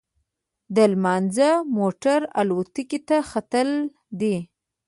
[0.91, 3.69] لمانځه، موټر او الوتکې ته ختل
[4.19, 4.37] دي.